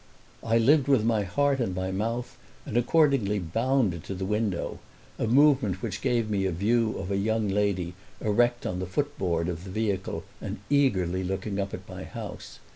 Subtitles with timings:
[0.43, 5.83] I lived with my heart in my mouth and accordingly bounded to the window—a movement
[5.83, 9.69] which gave me a view of a young lady erect on the footboard of the
[9.69, 12.57] vehicle and eagerly looking up at my house.